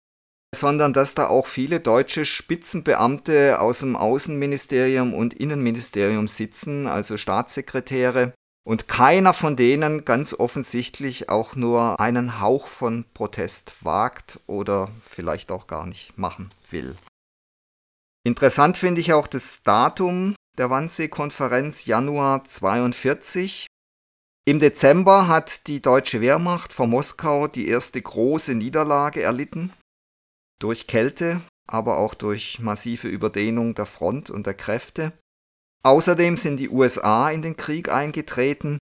sondern 0.55 0.93
dass 0.93 1.13
da 1.13 1.27
auch 1.27 1.47
viele 1.47 1.81
deutsche 1.81 2.23
Spitzenbeamte 2.23 3.59
aus 3.59 3.79
dem 3.79 3.97
Außenministerium 3.97 5.13
und 5.13 5.33
Innenministerium 5.33 6.29
sitzen, 6.29 6.87
also 6.87 7.17
Staatssekretäre, 7.17 8.33
und 8.65 8.87
keiner 8.87 9.33
von 9.33 9.57
denen 9.57 10.05
ganz 10.05 10.33
offensichtlich 10.33 11.27
auch 11.27 11.57
nur 11.57 11.99
einen 11.99 12.39
Hauch 12.39 12.67
von 12.69 13.03
Protest 13.13 13.83
wagt 13.83 14.39
oder 14.47 14.89
vielleicht 15.05 15.51
auch 15.51 15.67
gar 15.67 15.87
nicht 15.87 16.17
machen 16.17 16.51
will. 16.71 16.95
Interessant 18.25 18.77
finde 18.77 19.01
ich 19.01 19.11
auch 19.11 19.27
das 19.27 19.61
Datum 19.61 20.35
der 20.57 20.69
Wannsee-Konferenz 20.69 21.85
Januar 21.85 22.43
42. 22.43 23.67
Im 24.47 24.59
Dezember 24.59 25.27
hat 25.27 25.67
die 25.67 25.81
deutsche 25.81 26.21
Wehrmacht 26.21 26.71
vor 26.71 26.87
Moskau 26.87 27.47
die 27.47 27.67
erste 27.67 28.01
große 28.01 28.53
Niederlage 28.55 29.21
erlitten 29.21 29.73
durch 30.59 30.87
Kälte, 30.87 31.41
aber 31.67 31.97
auch 31.97 32.13
durch 32.13 32.59
massive 32.59 33.07
Überdehnung 33.07 33.75
der 33.75 33.85
Front 33.85 34.29
und 34.29 34.45
der 34.45 34.53
Kräfte. 34.53 35.11
Außerdem 35.83 36.37
sind 36.37 36.57
die 36.57 36.69
USA 36.69 37.29
in 37.29 37.41
den 37.41 37.57
Krieg 37.57 37.89
eingetreten. 37.89 38.77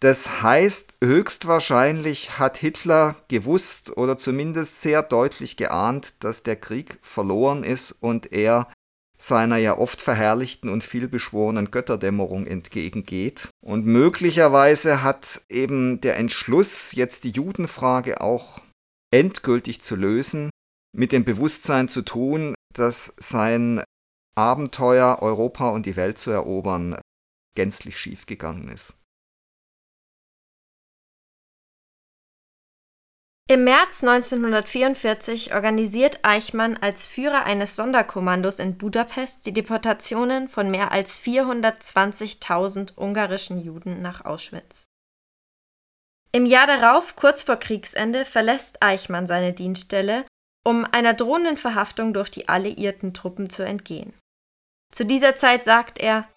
Das 0.00 0.42
heißt, 0.42 0.94
höchstwahrscheinlich 1.02 2.38
hat 2.38 2.56
Hitler 2.56 3.16
gewusst 3.28 3.96
oder 3.96 4.18
zumindest 4.18 4.80
sehr 4.80 5.02
deutlich 5.02 5.56
geahnt, 5.56 6.24
dass 6.24 6.42
der 6.42 6.56
Krieg 6.56 6.98
verloren 7.02 7.62
ist 7.62 7.92
und 7.92 8.32
er 8.32 8.72
seiner 9.22 9.56
ja 9.56 9.78
oft 9.78 10.00
verherrlichten 10.00 10.68
und 10.68 10.82
vielbeschworenen 10.82 11.70
Götterdämmerung 11.70 12.46
entgegengeht. 12.46 13.50
Und 13.64 13.86
möglicherweise 13.86 15.02
hat 15.04 15.42
eben 15.48 16.00
der 16.00 16.16
Entschluss, 16.16 16.92
jetzt 16.92 17.22
die 17.24 17.30
Judenfrage 17.30 18.20
auch 18.20 18.60
endgültig 19.12 19.82
zu 19.82 19.94
lösen, 19.94 20.50
mit 20.96 21.12
dem 21.12 21.24
Bewusstsein 21.24 21.88
zu 21.88 22.02
tun, 22.02 22.54
dass 22.74 23.14
sein 23.18 23.82
Abenteuer, 24.34 25.18
Europa 25.20 25.70
und 25.70 25.86
die 25.86 25.96
Welt 25.96 26.18
zu 26.18 26.30
erobern, 26.30 26.98
gänzlich 27.54 27.98
schiefgegangen 27.98 28.68
ist. 28.70 28.94
Im 33.48 33.64
März 33.64 34.02
1944 34.02 35.54
organisiert 35.54 36.20
Eichmann 36.22 36.76
als 36.76 37.06
Führer 37.06 37.44
eines 37.44 37.76
Sonderkommandos 37.76 38.58
in 38.58 38.78
Budapest 38.78 39.44
die 39.44 39.52
Deportationen 39.52 40.48
von 40.48 40.70
mehr 40.70 40.92
als 40.92 41.20
420.000 41.20 42.96
ungarischen 42.96 43.62
Juden 43.62 44.00
nach 44.00 44.24
Auschwitz. 44.24 44.84
Im 46.30 46.46
Jahr 46.46 46.66
darauf, 46.66 47.14
kurz 47.14 47.42
vor 47.42 47.56
Kriegsende, 47.56 48.24
verlässt 48.24 48.82
Eichmann 48.82 49.26
seine 49.26 49.52
Dienststelle 49.52 50.24
um 50.64 50.84
einer 50.84 51.14
drohenden 51.14 51.56
Verhaftung 51.56 52.14
durch 52.14 52.30
die 52.30 52.48
alliierten 52.48 53.14
Truppen 53.14 53.50
zu 53.50 53.64
entgehen. 53.64 54.14
Zu 54.92 55.04
dieser 55.04 55.36
Zeit 55.36 55.64
sagt 55.64 55.98
er, 56.00 56.28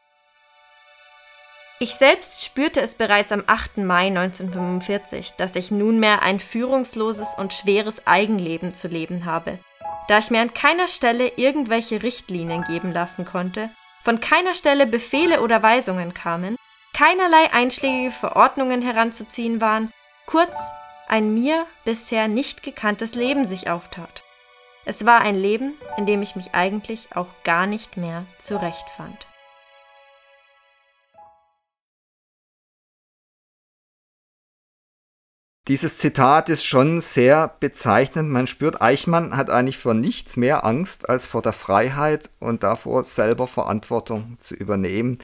ich 1.86 1.94
selbst 1.94 2.44
spürte 2.44 2.82
es 2.82 2.96
bereits 2.96 3.32
am 3.32 3.44
8. 3.46 3.78
Mai 3.78 4.08
1945, 4.08 5.34
dass 5.38 5.56
ich 5.56 5.70
nunmehr 5.70 6.24
ein 6.24 6.40
führungsloses 6.40 7.36
und 7.38 7.54
schweres 7.54 8.08
Eigenleben 8.08 8.74
zu 8.74 8.88
leben 8.88 9.26
habe, 9.26 9.60
da 10.08 10.18
ich 10.18 10.32
mir 10.32 10.42
an 10.42 10.52
keiner 10.56 10.88
Stelle 10.88 11.34
irgendwelche 11.36 12.02
Richtlinien 12.02 12.64
geben 12.64 12.92
lassen 12.92 13.24
konnte, 13.24 13.70
von 14.02 14.20
keiner 14.20 14.56
Stelle 14.56 14.88
Befehle 14.88 15.42
oder 15.42 15.62
Weisungen 15.62 16.16
kamen, 16.16 16.56
keinerlei 16.96 17.54
einschlägige 17.54 18.10
Verordnungen 18.10 18.82
heranzuziehen 18.82 19.62
waren, 19.62 19.92
kurz 20.26 20.58
ein 21.08 21.36
mir 21.36 21.68
bisher 21.84 22.28
nicht 22.28 22.64
gekanntes 22.64 23.14
Leben 23.14 23.46
sich 23.46 23.70
auftat. 23.70 24.24
Es 24.86 25.06
war 25.06 25.22
ein 25.22 25.36
Leben, 25.36 25.76
in 25.98 26.08
dem 26.08 26.24
ich 26.24 26.36
mich 26.36 26.56
eigentlich 26.56 27.10
auch 27.16 27.30
gar 27.44 27.68
nicht 27.68 27.96
mehr 27.96 28.26
zurechtfand. 28.40 29.28
Dieses 35.68 35.98
Zitat 35.98 36.50
ist 36.50 36.64
schon 36.64 37.02
sehr 37.02 37.56
bezeichnend. 37.60 38.30
Man 38.30 38.46
spürt, 38.46 38.84
Eichmann 38.84 39.36
hat 39.36 39.50
eigentlich 39.50 39.80
vor 39.80 39.96
nichts 39.96 40.38
mehr 40.38 40.64
Angst 40.64 41.10
als 41.10 41.26
vor 41.26 41.42
der 41.42 41.54
Freiheit 41.54 42.30
und 42.40 42.62
davor, 42.62 43.04
selber 43.04 43.48
Verantwortung 43.48 44.38
zu 44.40 44.54
übernehmen. 44.54 45.18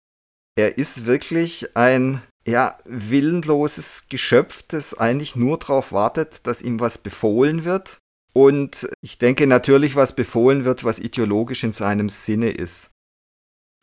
Er 0.57 0.79
ist 0.79 1.05
wirklich 1.05 1.77
ein 1.77 2.23
ja, 2.45 2.75
willenloses 2.85 4.09
Geschöpf, 4.09 4.63
das 4.67 4.97
eigentlich 4.97 5.35
nur 5.35 5.59
darauf 5.59 5.91
wartet, 5.91 6.47
dass 6.47 6.63
ihm 6.63 6.79
was 6.79 6.97
befohlen 6.97 7.63
wird. 7.63 7.99
Und 8.33 8.89
ich 9.01 9.19
denke 9.19 9.45
natürlich, 9.45 9.95
was 9.95 10.15
befohlen 10.15 10.65
wird, 10.65 10.83
was 10.83 10.97
ideologisch 10.97 11.63
in 11.63 11.73
seinem 11.73 12.09
Sinne 12.09 12.49
ist. 12.49 12.89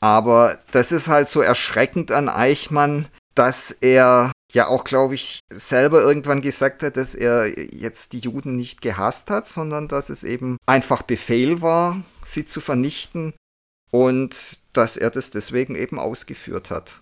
Aber 0.01 0.59
das 0.73 0.91
ist 0.91 1.07
halt 1.07 1.29
so 1.29 1.41
erschreckend 1.41 2.11
an 2.11 2.29
Eichmann, 2.29 3.07
dass 3.35 3.71
er 3.71 4.33
ja 4.53 4.67
auch, 4.67 4.85
glaube 4.85 5.15
ich, 5.15 5.41
selber 5.53 6.01
irgendwann 6.01 6.41
gesagt 6.41 6.83
hat, 6.83 6.97
dass 6.97 7.15
er 7.15 7.59
jetzt 7.75 8.13
die 8.13 8.21
Juden 8.21 8.57
nicht 8.57 8.81
gehasst 8.81 9.31
hat, 9.31 9.49
sondern 9.49 9.89
dass 9.89 10.09
es 10.09 10.25
eben 10.25 10.57
einfach 10.67 11.03
Befehl 11.03 11.61
war, 11.61 12.03
sie 12.25 12.47
zu 12.47 12.61
vernichten 12.61 13.35
und 13.91 14.61
dass 14.73 14.97
er 14.97 15.11
das 15.11 15.31
deswegen 15.31 15.75
eben 15.75 15.99
ausgeführt 15.99 16.71
hat. 16.71 17.01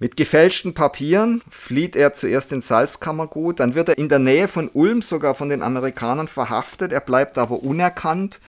Mit 0.00 0.16
gefälschten 0.16 0.74
Papieren 0.74 1.42
flieht 1.50 1.96
er 1.96 2.14
zuerst 2.14 2.52
ins 2.52 2.68
Salzkammergut, 2.68 3.58
dann 3.58 3.74
wird 3.74 3.88
er 3.88 3.98
in 3.98 4.08
der 4.08 4.20
Nähe 4.20 4.46
von 4.46 4.68
Ulm 4.72 5.02
sogar 5.02 5.34
von 5.34 5.48
den 5.48 5.62
Amerikanern 5.62 6.28
verhaftet, 6.28 6.92
er 6.92 7.00
bleibt 7.00 7.36
aber 7.36 7.62
unerkannt 7.64 8.40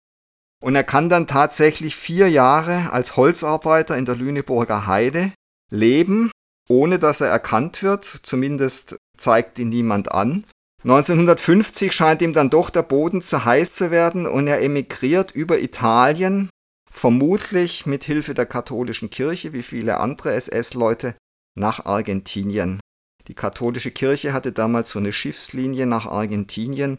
und 0.60 0.76
er 0.76 0.84
kann 0.84 1.08
dann 1.08 1.26
tatsächlich 1.26 1.96
vier 1.96 2.28
Jahre 2.28 2.92
als 2.92 3.16
Holzarbeiter 3.16 3.96
in 3.96 4.04
der 4.04 4.16
Lüneburger 4.16 4.86
Heide 4.86 5.32
leben, 5.70 6.30
ohne 6.68 6.98
dass 6.98 7.20
er 7.20 7.28
erkannt 7.28 7.82
wird, 7.82 8.04
zumindest 8.04 8.96
zeigt 9.16 9.58
ihn 9.58 9.70
niemand 9.70 10.12
an. 10.12 10.44
1950 10.84 11.92
scheint 11.92 12.22
ihm 12.22 12.32
dann 12.32 12.50
doch 12.50 12.70
der 12.70 12.82
Boden 12.82 13.20
zu 13.20 13.44
heiß 13.44 13.74
zu 13.74 13.90
werden 13.90 14.26
und 14.26 14.46
er 14.46 14.62
emigriert 14.62 15.32
über 15.32 15.58
Italien, 15.58 16.50
vermutlich 16.90 17.84
mit 17.86 18.04
Hilfe 18.04 18.34
der 18.34 18.46
katholischen 18.46 19.10
Kirche, 19.10 19.52
wie 19.52 19.62
viele 19.62 19.98
andere 19.98 20.34
SS-Leute, 20.34 21.16
nach 21.56 21.84
Argentinien. 21.84 22.80
Die 23.26 23.34
katholische 23.34 23.90
Kirche 23.90 24.32
hatte 24.32 24.52
damals 24.52 24.90
so 24.90 24.98
eine 24.98 25.12
Schiffslinie 25.12 25.86
nach 25.86 26.06
Argentinien, 26.06 26.98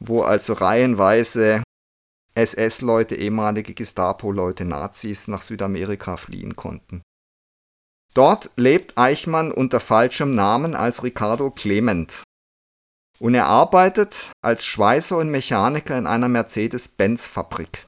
wo 0.00 0.22
also 0.22 0.54
reihenweise 0.54 1.62
SS-Leute, 2.34 3.14
ehemalige 3.16 3.74
Gestapo-Leute, 3.74 4.64
Nazis 4.64 5.28
nach 5.28 5.42
Südamerika 5.42 6.16
fliehen 6.16 6.56
konnten. 6.56 7.02
Dort 8.18 8.50
lebt 8.56 8.98
Eichmann 8.98 9.52
unter 9.52 9.78
falschem 9.78 10.32
Namen 10.32 10.74
als 10.74 11.04
Ricardo 11.04 11.52
Clement. 11.52 12.24
Und 13.20 13.34
er 13.34 13.46
arbeitet 13.46 14.32
als 14.42 14.64
Schweißer 14.64 15.16
und 15.16 15.30
Mechaniker 15.30 15.96
in 15.96 16.08
einer 16.08 16.28
Mercedes-Benz-Fabrik 16.28 17.86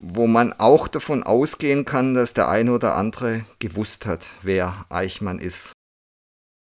wo 0.00 0.26
man 0.26 0.52
auch 0.52 0.88
davon 0.88 1.22
ausgehen 1.24 1.84
kann, 1.84 2.14
dass 2.14 2.34
der 2.34 2.48
eine 2.48 2.72
oder 2.72 2.94
andere 2.94 3.44
gewusst 3.58 4.06
hat, 4.06 4.26
wer 4.42 4.86
Eichmann 4.88 5.38
ist. 5.38 5.72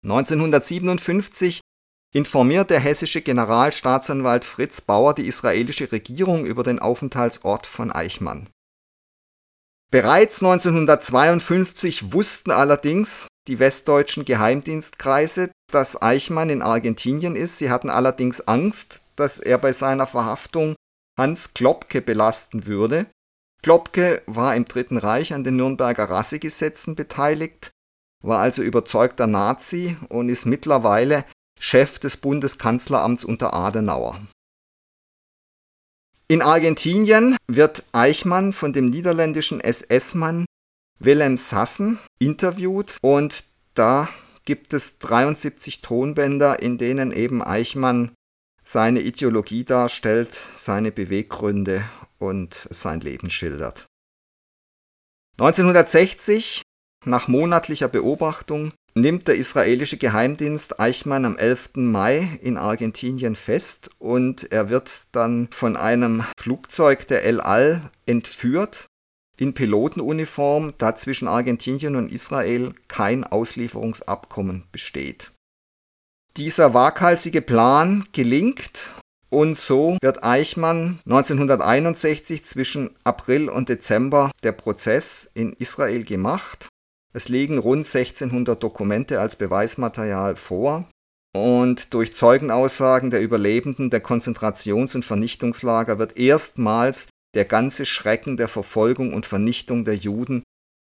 1957 0.05 1.61
informiert 2.15 2.69
der 2.69 2.81
hessische 2.81 3.23
Generalstaatsanwalt 3.23 4.45
Fritz 4.45 4.83
Bauer 4.83 5.15
die 5.15 5.27
israelische 5.27 5.91
Regierung 5.93 6.45
über 6.45 6.63
den 6.63 6.79
Aufenthaltsort 6.79 7.67
von 7.67 7.91
Eichmann. 7.91 8.51
Bereits 9.93 10.43
1952 10.43 12.15
wussten 12.15 12.51
allerdings 12.51 13.29
die 13.47 13.59
westdeutschen 13.59 14.25
Geheimdienstkreise, 14.25 15.51
dass 15.71 16.01
Eichmann 16.01 16.49
in 16.49 16.63
Argentinien 16.63 17.37
ist. 17.37 17.59
Sie 17.59 17.71
hatten 17.71 17.91
allerdings 17.91 18.41
Angst, 18.49 19.03
dass 19.17 19.39
er 19.39 19.59
bei 19.59 19.73
seiner 19.73 20.07
Verhaftung 20.07 20.77
Hans 21.19 21.53
Klopke 21.53 22.01
belasten 22.01 22.65
würde. 22.65 23.05
Klopke 23.63 24.23
war 24.25 24.57
im 24.57 24.65
Dritten 24.65 24.97
Reich 24.97 25.35
an 25.35 25.45
den 25.45 25.57
Nürnberger 25.57 26.05
Rassegesetzen 26.05 26.95
beteiligt, 26.95 27.71
war 28.25 28.41
also 28.41 28.63
überzeugter 28.63 29.27
Nazi 29.27 29.99
und 30.09 30.31
ist 30.31 30.47
mittlerweile 30.47 31.27
Chef 31.61 31.99
des 31.99 32.17
Bundeskanzleramts 32.17 33.27
unter 33.27 33.53
Adenauer. 33.53 34.19
In 36.33 36.41
Argentinien 36.41 37.37
wird 37.47 37.85
Eichmann 37.93 38.55
von 38.55 38.73
dem 38.73 38.87
niederländischen 38.87 39.61
SS-Mann 39.61 40.47
Willem 40.99 41.37
Sassen 41.37 41.99
interviewt 42.19 42.97
und 43.03 43.45
da 43.75 44.09
gibt 44.47 44.73
es 44.73 44.99
73 44.99 45.83
Tonbänder, 45.83 46.63
in 46.63 46.79
denen 46.79 47.13
eben 47.13 47.43
Eichmann 47.43 48.15
seine 48.65 49.03
Ideologie 49.03 49.65
darstellt, 49.65 50.33
seine 50.33 50.91
Beweggründe 50.91 51.85
und 52.17 52.67
sein 52.71 53.03
Leben 53.03 53.29
schildert. 53.29 53.85
1960, 55.39 56.63
nach 57.05 57.29
monatlicher 57.29 57.89
Beobachtung, 57.89 58.71
nimmt 58.95 59.29
der 59.29 59.37
israelische 59.37 59.97
Geheimdienst 59.97 60.81
Eichmann 60.81 61.25
am 61.25 61.37
11. 61.37 61.71
Mai 61.75 62.39
in 62.43 62.57
Argentinien 62.57 63.37
fest 63.37 63.91
und 63.99 64.51
er 64.53 64.69
wird 64.69 65.05
dann 65.13 65.49
von 65.51 65.77
einem 65.77 66.25
Flugzeug 66.39 67.07
der 67.07 67.25
El 67.25 67.41
Al 67.41 67.91
entführt 68.07 68.87
in 69.37 69.55
Pilotenuniform, 69.55 70.75
da 70.79 70.95
zwischen 70.95 71.27
Argentinien 71.27 71.97
und 71.97 72.13
Israel 72.13 72.75
kein 72.89 73.25
Auslieferungsabkommen 73.25 74.65
besteht. 74.71 75.33
Dieser 76.37 76.75
waghalsige 76.75 77.43
Plan 77.43 78.05
gelingt 78.13 78.93
und 79.31 79.57
so 79.57 79.97
wird 80.03 80.23
Eichmann 80.25 81.01
1961 81.07 82.45
zwischen 82.45 82.91
April 83.05 83.49
und 83.49 83.69
Dezember 83.69 84.31
der 84.43 84.53
Prozess 84.53 85.31
in 85.35 85.55
Israel 85.55 86.05
gemacht. 86.05 86.69
Es 87.13 87.29
liegen 87.29 87.59
rund 87.59 87.87
1600 87.87 88.63
Dokumente 88.63 89.21
als 89.21 89.37
Beweismaterial 89.37 90.37
vor. 90.37 90.89
Und 91.35 91.95
durch 91.95 92.15
Zeugenaussagen 92.15 93.11
der 93.11 93.23
Überlebenden 93.23 93.91
der 93.91 94.03
Konzentrations- 94.03 94.95
und 94.95 95.05
Vernichtungslager 95.05 95.99
wird 95.99 96.19
erstmals 96.19 97.09
der 97.35 97.45
ganze 97.47 97.87
Schrecken 97.87 98.37
der 98.37 98.49
Verfolgung 98.49 99.15
und 99.15 99.27
Vernichtung 99.27 99.85
der 99.85 99.97
Juden 99.97 100.43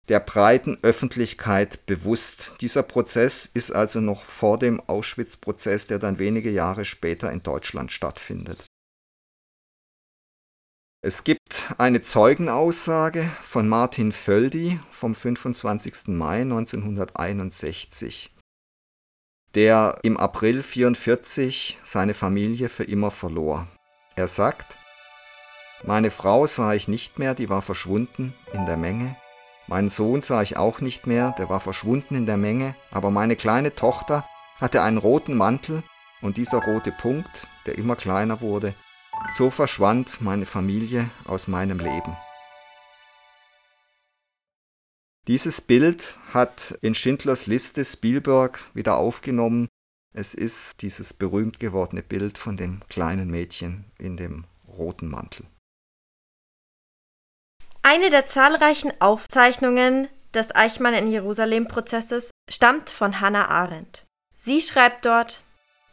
der 0.09 0.19
breiten 0.19 0.77
Öffentlichkeit 0.81 1.85
bewusst. 1.85 2.55
Dieser 2.59 2.83
Prozess 2.83 3.45
ist 3.45 3.71
also 3.71 4.01
noch 4.01 4.25
vor 4.25 4.57
dem 4.57 4.81
Auschwitz-Prozess, 4.81 5.87
der 5.87 5.99
dann 5.99 6.19
wenige 6.19 6.49
Jahre 6.49 6.85
später 6.85 7.31
in 7.31 7.43
Deutschland 7.43 7.91
stattfindet. 7.91 8.65
Es 11.03 11.23
gibt 11.23 11.73
eine 11.79 12.01
Zeugenaussage 12.01 13.27
von 13.41 13.67
Martin 13.67 14.11
Völdi 14.11 14.79
vom 14.91 15.15
25. 15.15 16.09
Mai 16.09 16.41
1961, 16.41 18.29
der 19.55 19.97
im 20.03 20.15
April 20.17 20.57
1944 20.57 21.79
seine 21.81 22.13
Familie 22.13 22.69
für 22.69 22.83
immer 22.83 23.09
verlor. 23.09 23.65
Er 24.15 24.27
sagt, 24.27 24.77
meine 25.83 26.11
Frau 26.11 26.45
sah 26.45 26.75
ich 26.75 26.87
nicht 26.87 27.17
mehr, 27.17 27.33
die 27.33 27.49
war 27.49 27.63
verschwunden 27.63 28.35
in 28.53 28.67
der 28.67 28.77
Menge. 28.77 29.15
Meinen 29.65 29.89
Sohn 29.89 30.21
sah 30.21 30.43
ich 30.43 30.57
auch 30.57 30.81
nicht 30.81 31.07
mehr, 31.07 31.33
der 31.35 31.49
war 31.49 31.61
verschwunden 31.61 32.13
in 32.13 32.27
der 32.27 32.37
Menge, 32.37 32.75
aber 32.91 33.09
meine 33.09 33.35
kleine 33.35 33.73
Tochter 33.73 34.23
hatte 34.59 34.83
einen 34.83 34.99
roten 34.99 35.35
Mantel 35.35 35.81
und 36.21 36.37
dieser 36.37 36.59
rote 36.59 36.91
Punkt, 36.91 37.47
der 37.65 37.79
immer 37.79 37.95
kleiner 37.95 38.41
wurde, 38.41 38.75
so 39.33 39.49
verschwand 39.49 40.21
meine 40.21 40.45
Familie 40.45 41.09
aus 41.25 41.47
meinem 41.47 41.79
Leben. 41.79 42.15
Dieses 45.27 45.61
Bild 45.61 46.17
hat 46.33 46.77
in 46.81 46.95
Schindlers 46.95 47.47
Liste 47.47 47.85
Spielberg 47.85 48.59
wieder 48.73 48.97
aufgenommen. 48.97 49.67
Es 50.13 50.33
ist 50.33 50.81
dieses 50.81 51.13
berühmt 51.13 51.59
gewordene 51.59 52.01
Bild 52.01 52.37
von 52.37 52.57
dem 52.57 52.81
kleinen 52.89 53.29
Mädchen 53.29 53.85
in 53.99 54.17
dem 54.17 54.45
roten 54.67 55.07
Mantel. 55.07 55.45
Eine 57.83 58.09
der 58.09 58.25
zahlreichen 58.25 58.91
Aufzeichnungen 58.99 60.07
des 60.33 60.55
Eichmann 60.55 60.93
in 60.93 61.07
Jerusalem-Prozesses 61.07 62.31
stammt 62.49 62.89
von 62.89 63.21
Hannah 63.21 63.47
Arendt. 63.47 64.05
Sie 64.35 64.61
schreibt 64.61 65.05
dort, 65.05 65.43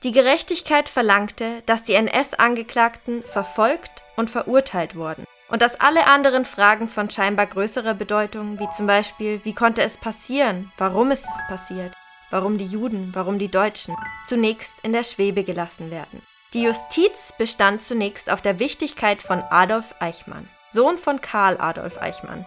die 0.03 0.13
Gerechtigkeit 0.13 0.89
verlangte, 0.89 1.63
dass 1.67 1.83
die 1.83 1.95
NS-Angeklagten 1.95 3.25
verfolgt 3.25 4.03
und 4.17 4.31
verurteilt 4.31 4.95
wurden 4.95 5.25
und 5.49 5.63
dass 5.63 5.81
alle 5.81 6.07
anderen 6.07 6.45
Fragen 6.45 6.89
von 6.89 7.11
scheinbar 7.11 7.47
größerer 7.47 7.95
Bedeutung, 7.95 8.61
wie 8.61 8.71
zum 8.71 8.87
Beispiel, 8.87 9.41
wie 9.45 9.55
konnte 9.55 9.83
es 9.83 9.99
passieren, 9.99 10.71
warum 10.79 11.11
ist 11.11 11.25
es 11.25 11.47
passiert, 11.49 11.93
warum 12.31 12.59
die 12.59 12.67
Juden, 12.67 13.11
warum 13.15 13.39
die 13.39 13.51
Deutschen, 13.51 13.97
zunächst 14.27 14.81
in 14.83 14.93
der 14.93 15.05
Schwebe 15.05 15.43
gelassen 15.43 15.91
werden. 15.91 16.23
Die 16.55 16.63
Justiz 16.63 17.35
bestand 17.37 17.83
zunächst 17.83 18.31
auf 18.31 18.41
der 18.41 18.59
Wichtigkeit 18.59 19.23
von 19.23 19.43
Adolf 19.51 19.95
Eichmann. 20.01 20.49
Sohn 20.71 20.99
von 20.99 21.21
Karl 21.21 21.59
Adolf 21.61 21.99
Eichmann. 22.01 22.47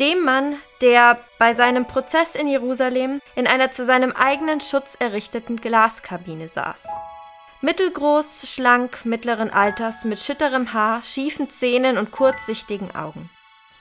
Dem 0.00 0.24
Mann, 0.24 0.56
der 0.80 1.18
bei 1.38 1.54
seinem 1.54 1.86
Prozess 1.86 2.34
in 2.34 2.48
Jerusalem 2.48 3.20
in 3.34 3.46
einer 3.46 3.70
zu 3.70 3.84
seinem 3.84 4.12
eigenen 4.12 4.60
Schutz 4.60 4.96
errichteten 4.98 5.56
Glaskabine 5.56 6.48
saß. 6.48 6.86
Mittelgroß, 7.60 8.52
schlank, 8.52 9.04
mittleren 9.04 9.50
Alters, 9.50 10.04
mit 10.04 10.18
schütterem 10.18 10.72
Haar, 10.72 11.04
schiefen 11.04 11.50
Zähnen 11.50 11.98
und 11.98 12.10
kurzsichtigen 12.10 12.94
Augen. 12.96 13.30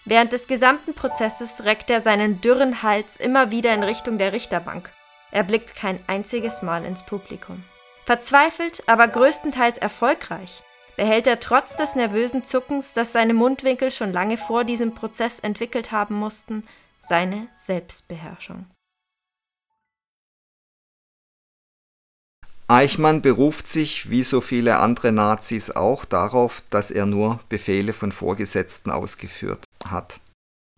Während 0.05 0.33
des 0.33 0.47
gesamten 0.47 0.93
Prozesses 0.93 1.63
reckt 1.63 1.89
er 1.89 2.01
seinen 2.01 2.41
dürren 2.41 2.83
Hals 2.83 3.17
immer 3.17 3.49
wieder 3.49 3.73
in 3.73 3.83
Richtung 3.83 4.17
der 4.17 4.33
Richterbank. 4.33 4.91
Er 5.31 5.43
blickt 5.43 5.75
kein 5.75 6.03
einziges 6.07 6.61
Mal 6.61 6.85
ins 6.85 7.05
Publikum. 7.05 7.63
Verzweifelt, 8.05 8.83
aber 8.87 9.07
größtenteils 9.07 9.77
erfolgreich, 9.77 10.63
behält 10.95 11.27
er 11.27 11.39
trotz 11.39 11.77
des 11.77 11.95
nervösen 11.95 12.43
Zuckens, 12.43 12.93
das 12.93 13.11
seine 13.11 13.33
Mundwinkel 13.33 13.91
schon 13.91 14.13
lange 14.13 14.37
vor 14.37 14.63
diesem 14.63 14.93
Prozess 14.93 15.39
entwickelt 15.39 15.91
haben 15.91 16.15
mussten, 16.15 16.63
seine 16.99 17.47
Selbstbeherrschung. 17.55 18.65
Eichmann 22.67 23.21
beruft 23.21 23.67
sich, 23.67 24.09
wie 24.09 24.23
so 24.23 24.39
viele 24.39 24.77
andere 24.77 25.11
Nazis 25.11 25.71
auch, 25.71 26.05
darauf, 26.05 26.63
dass 26.69 26.89
er 26.89 27.05
nur 27.05 27.41
Befehle 27.49 27.91
von 27.91 28.13
Vorgesetzten 28.13 28.91
ausgeführt 28.91 29.65
hat. 29.85 30.21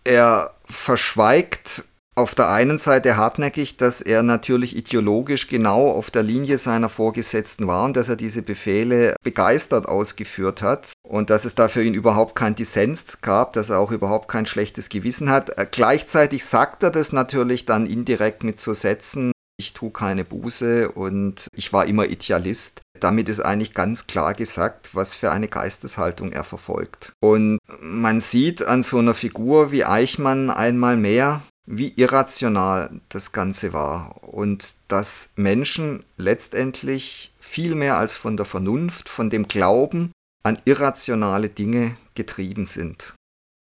Er 0.03 0.55
verschweigt 0.65 1.83
auf 2.15 2.35
der 2.35 2.49
einen 2.49 2.77
Seite 2.77 3.17
hartnäckig, 3.17 3.77
dass 3.77 4.01
er 4.01 4.23
natürlich 4.23 4.75
ideologisch 4.75 5.47
genau 5.47 5.89
auf 5.89 6.11
der 6.11 6.23
Linie 6.23 6.57
seiner 6.57 6.89
Vorgesetzten 6.89 7.67
war 7.67 7.85
und 7.85 7.97
dass 7.97 8.09
er 8.09 8.15
diese 8.15 8.41
Befehle 8.41 9.15
begeistert 9.23 9.87
ausgeführt 9.87 10.61
hat 10.61 10.93
und 11.07 11.29
dass 11.29 11.45
es 11.45 11.55
da 11.55 11.67
für 11.67 11.83
ihn 11.83 11.93
überhaupt 11.93 12.35
kein 12.35 12.55
Dissens 12.55 13.21
gab, 13.21 13.53
dass 13.53 13.69
er 13.69 13.79
auch 13.79 13.91
überhaupt 13.91 14.27
kein 14.27 14.45
schlechtes 14.45 14.89
Gewissen 14.89 15.29
hat. 15.29 15.57
Äh, 15.57 15.65
gleichzeitig 15.69 16.45
sagt 16.45 16.83
er 16.83 16.91
das 16.91 17.13
natürlich 17.13 17.65
dann 17.65 17.85
indirekt 17.85 18.43
mit 18.43 18.61
so 18.61 18.73
Sätzen, 18.73 19.31
ich 19.57 19.73
tue 19.73 19.91
keine 19.91 20.25
Buße 20.25 20.91
und 20.91 21.47
ich 21.55 21.73
war 21.73 21.85
immer 21.85 22.05
Idealist. 22.05 22.81
Damit 22.99 23.29
ist 23.29 23.39
eigentlich 23.39 23.73
ganz 23.73 24.07
klar 24.07 24.33
gesagt, 24.33 24.89
was 24.93 25.13
für 25.13 25.31
eine 25.31 25.47
Geisteshaltung 25.47 26.31
er 26.31 26.43
verfolgt. 26.43 27.13
Und 27.21 27.59
man 27.81 28.21
sieht 28.21 28.63
an 28.63 28.83
so 28.83 28.99
einer 28.99 29.13
Figur 29.13 29.71
wie 29.71 29.85
Eichmann 29.85 30.49
einmal 30.49 30.97
mehr, 30.97 31.41
wie 31.65 31.93
irrational 31.95 33.01
das 33.09 33.31
Ganze 33.31 33.73
war 33.73 34.23
und 34.23 34.75
dass 34.87 35.33
Menschen 35.35 36.03
letztendlich 36.17 37.33
viel 37.39 37.75
mehr 37.75 37.97
als 37.97 38.15
von 38.15 38.35
der 38.35 38.45
Vernunft, 38.45 39.09
von 39.09 39.29
dem 39.29 39.47
Glauben 39.47 40.11
an 40.43 40.61
irrationale 40.65 41.49
Dinge 41.49 41.95
getrieben 42.15 42.65
sind. 42.65 43.13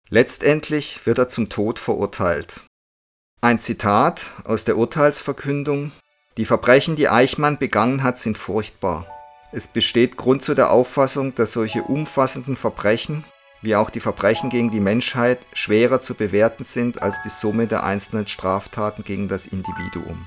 Letztendlich 0.08 1.04
wird 1.06 1.18
er 1.18 1.28
zum 1.28 1.50
Tod 1.50 1.78
verurteilt. 1.78 2.64
Ein 3.42 3.58
Zitat 3.58 4.32
aus 4.44 4.64
der 4.64 4.76
Urteilsverkündung 4.76 5.92
Die 6.36 6.44
Verbrechen, 6.46 6.96
die 6.96 7.08
Eichmann 7.08 7.58
begangen 7.58 8.02
hat, 8.02 8.18
sind 8.18 8.38
furchtbar. 8.38 9.06
Es 9.52 9.68
besteht 9.68 10.16
Grund 10.16 10.42
zu 10.42 10.54
der 10.54 10.70
Auffassung, 10.70 11.34
dass 11.34 11.52
solche 11.52 11.82
umfassenden 11.82 12.56
Verbrechen 12.56 13.24
wie 13.62 13.76
auch 13.76 13.90
die 13.90 14.00
Verbrechen 14.00 14.50
gegen 14.50 14.70
die 14.70 14.80
Menschheit 14.80 15.38
schwerer 15.52 16.02
zu 16.02 16.14
bewerten 16.14 16.64
sind 16.64 17.02
als 17.02 17.22
die 17.22 17.30
Summe 17.30 17.66
der 17.66 17.84
einzelnen 17.84 18.26
Straftaten 18.26 19.04
gegen 19.04 19.28
das 19.28 19.46
Individuum. 19.46 20.26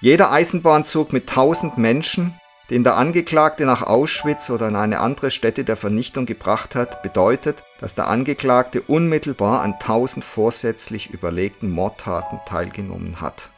Jeder 0.00 0.30
Eisenbahnzug 0.30 1.12
mit 1.12 1.28
1000 1.28 1.78
Menschen 1.78 2.34
den 2.70 2.82
der 2.82 2.96
Angeklagte 2.96 3.64
nach 3.64 3.82
Auschwitz 3.82 4.50
oder 4.50 4.68
in 4.68 4.76
eine 4.76 4.98
andere 4.98 5.30
Stätte 5.30 5.62
der 5.62 5.76
Vernichtung 5.76 6.26
gebracht 6.26 6.74
hat, 6.74 7.02
bedeutet, 7.02 7.62
dass 7.78 7.94
der 7.94 8.08
Angeklagte 8.08 8.80
unmittelbar 8.82 9.62
an 9.62 9.78
tausend 9.78 10.24
vorsätzlich 10.24 11.10
überlegten 11.10 11.70
Mordtaten 11.70 12.40
teilgenommen 12.44 13.20
hat. 13.20 13.50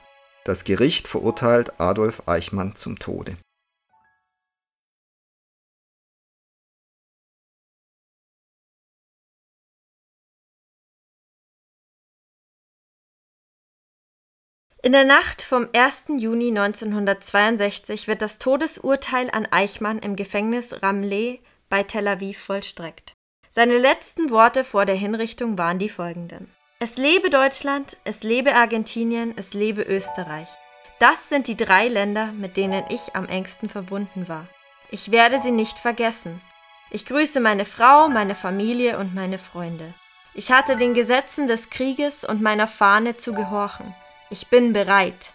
Das 0.45 0.65
Gericht 0.65 1.09
verurteilt 1.09 1.81
Adolf 1.81 2.23
Eichmann 2.27 2.75
zum 2.75 2.99
Tode. 2.99 3.37
In 14.81 14.93
der 14.93 15.05
Nacht 15.05 15.43
vom 15.43 15.69
1. 15.75 16.05
Juni 16.19 16.57
1962 16.57 18.07
wird 18.07 18.23
das 18.23 18.39
Todesurteil 18.39 19.29
an 19.33 19.45
Eichmann 19.51 19.99
im 19.99 20.15
Gefängnis 20.15 20.83
Ramleh 20.83 21.41
bei 21.69 21.83
Tel 21.83 22.07
Aviv 22.07 22.39
vollstreckt. 22.39 23.13
Seine 23.51 23.77
letzten 23.77 24.31
Worte 24.31 24.63
vor 24.63 24.85
der 24.85 24.95
Hinrichtung 24.95 25.59
waren 25.59 25.81
die 25.81 25.89
folgenden. 25.89 26.55
Es 26.79 26.97
lebe 26.97 27.29
Deutschland, 27.29 27.97
es 28.05 28.23
lebe 28.23 28.55
Argentinien, 28.55 29.35
es 29.37 29.53
lebe 29.53 29.83
Österreich. 29.83 30.49
Das 31.01 31.29
sind 31.29 31.49
die 31.49 31.57
drei 31.57 31.89
Länder, 31.89 32.27
mit 32.27 32.57
denen 32.57 32.85
ich 32.89 33.17
am 33.17 33.27
engsten 33.27 33.69
verbunden 33.69 34.29
war. 34.29 34.47
Ich 34.93 35.11
werde 35.11 35.41
sie 35.41 35.51
nicht 35.51 35.77
vergessen. 35.77 36.41
Ich 36.93 37.05
grüße 37.05 37.41
meine 37.41 37.65
Frau, 37.65 38.09
meine 38.09 38.37
Familie 38.37 38.99
und 38.99 39.13
meine 39.13 39.39
Freunde. 39.39 39.93
Ich 40.35 40.53
hatte 40.53 40.77
den 40.77 40.95
Gesetzen 40.95 41.49
des 41.49 41.69
Krieges 41.69 42.23
und 42.23 42.41
meiner 42.41 42.69
Fahne 42.69 43.17
zu 43.17 43.35
gehorchen. 43.35 43.93
Ich 44.31 44.49
bin 44.49 44.73
bereit. 44.73 45.33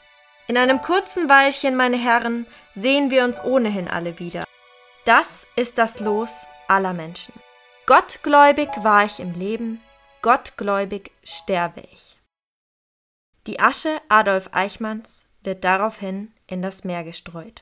In 0.47 0.57
einem 0.57 0.81
kurzen 0.81 1.29
Weilchen, 1.29 1.75
meine 1.75 1.97
Herren, 1.97 2.45
sehen 2.73 3.09
wir 3.09 3.23
uns 3.23 3.43
ohnehin 3.43 3.87
alle 3.87 4.19
wieder. 4.19 4.43
Das 5.05 5.47
ist 5.55 5.77
das 5.77 5.99
Los 5.99 6.45
aller 6.67 6.93
Menschen. 6.93 7.33
Gottgläubig 7.85 8.69
war 8.81 9.03
ich 9.03 9.19
im 9.19 9.33
Leben, 9.33 9.81
gottgläubig 10.21 11.11
sterbe 11.23 11.81
ich. 11.91 12.17
Die 13.47 13.59
Asche 13.59 13.99
Adolf 14.09 14.49
Eichmanns 14.53 15.25
wird 15.41 15.63
daraufhin 15.63 16.31
in 16.47 16.61
das 16.61 16.83
Meer 16.83 17.03
gestreut. 17.03 17.61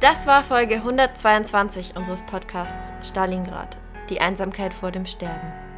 Das 0.00 0.26
war 0.26 0.42
Folge 0.42 0.76
122 0.76 1.94
unseres 1.94 2.24
Podcasts 2.26 2.92
Stalingrad, 3.06 3.78
die 4.08 4.20
Einsamkeit 4.20 4.74
vor 4.74 4.90
dem 4.90 5.06
Sterben. 5.06 5.69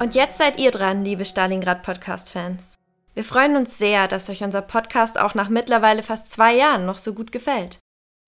Und 0.00 0.14
jetzt 0.14 0.38
seid 0.38 0.58
ihr 0.58 0.70
dran, 0.70 1.04
liebe 1.04 1.24
Stalingrad 1.24 1.82
Podcast-Fans. 1.82 2.74
Wir 3.14 3.24
freuen 3.24 3.56
uns 3.56 3.78
sehr, 3.78 4.08
dass 4.08 4.28
euch 4.28 4.42
unser 4.42 4.62
Podcast 4.62 5.18
auch 5.18 5.34
nach 5.34 5.48
mittlerweile 5.48 6.02
fast 6.02 6.30
zwei 6.30 6.54
Jahren 6.54 6.84
noch 6.84 6.96
so 6.96 7.14
gut 7.14 7.30
gefällt. 7.30 7.78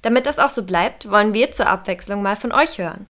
Damit 0.03 0.27
das 0.27 0.39
auch 0.39 0.51
so 0.51 0.65
bleibt, 0.65 1.11
wollen 1.11 1.35
wir 1.35 1.51
zur 1.51 1.67
Abwechslung 1.67 2.23
mal 2.23 2.37
von 2.37 2.53
euch 2.53 2.79
hören. 2.79 3.07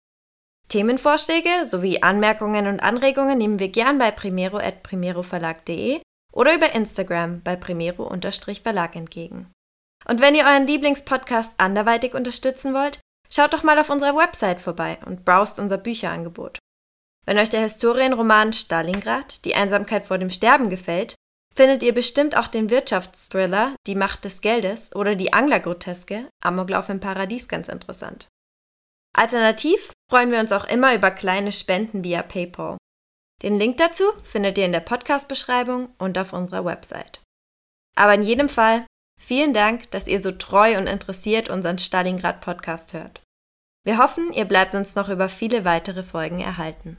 Themenvorschläge 0.69 1.67
sowie 1.67 2.03
Anmerkungen 2.03 2.67
und 2.69 2.81
Anregungen 2.81 3.38
nehmen 3.38 3.59
wir 3.59 3.69
gern 3.69 3.99
bei 3.99 4.11
primero.primeroverlag.de 4.11 6.01
oder 6.33 6.55
über 6.55 6.75
Instagram 6.75 7.43
bei 7.43 7.57
primero-verlag 7.57 8.97
entgegen. 8.97 9.51
Und 10.07 10.21
wenn 10.21 10.35
ihr 10.35 10.45
euren 10.45 10.67
Lieblingspodcast 10.67 11.55
anderweitig 11.59 12.14
unterstützen 12.14 12.73
wollt, 12.75 13.01
schaut 13.31 13.53
doch 13.53 13.62
mal 13.62 13.79
auf 13.79 13.90
unserer 13.90 14.17
Website 14.17 14.61
vorbei 14.61 14.99
und 15.07 15.25
browst 15.25 15.59
unser 15.59 15.79
Bücherangebot. 15.79 16.59
Wenn 17.27 17.39
euch 17.39 17.51
der 17.51 17.63
Historienroman 17.63 18.53
Stalingrad, 18.53 19.45
die 19.45 19.55
Einsamkeit 19.55 20.07
vor 20.07 20.19
dem 20.19 20.31
Sterben 20.31 20.69
gefällt, 20.69 21.15
findet 21.55 21.83
ihr 21.83 21.95
bestimmt 21.95 22.37
auch 22.37 22.49
den 22.49 22.69
Wirtschaftsthriller 22.69 23.75
Die 23.87 23.95
Macht 23.95 24.25
des 24.25 24.41
Geldes 24.41 24.95
oder 24.95 25.15
die 25.15 25.33
Anglergroteske 25.33 26.29
Amoklauf 26.43 26.89
im 26.89 27.01
Paradies 27.01 27.49
ganz 27.49 27.69
interessant. 27.69 28.29
Alternativ 29.17 29.93
freuen 30.11 30.33
wir 30.33 30.41
uns 30.41 30.53
auch 30.53 30.65
immer 30.65 30.95
über 30.95 31.11
kleine 31.11 31.53
Spenden 31.53 32.03
via 32.03 32.23
PayPal. 32.23 32.77
Den 33.43 33.59
Link 33.59 33.79
dazu 33.79 34.05
findet 34.25 34.59
ihr 34.59 34.67
in 34.67 34.73
der 34.73 34.81
Podcast-Beschreibung 34.81 35.95
und 35.99 36.19
auf 36.19 36.33
unserer 36.33 36.65
Website. 36.65 37.21
Aber 37.97 38.15
in 38.15 38.23
jedem 38.23 38.49
Fall 38.49 38.87
vielen 39.21 39.55
Dank, 39.55 39.91
dass 39.93 40.09
ihr 40.09 40.19
so 40.19 40.33
treu 40.33 40.77
und 40.77 40.89
interessiert 40.89 41.49
unseren 41.49 41.79
Stalingrad-Podcast 41.79 42.93
hört. 42.93 43.23
Wir 43.85 43.99
hoffen, 43.99 44.33
ihr 44.33 44.47
bleibt 44.47 44.75
uns 44.75 44.97
noch 44.97 45.09
über 45.09 45.29
viele 45.29 45.65
weitere 45.65 46.03
Folgen 46.03 46.41
erhalten. 46.41 46.99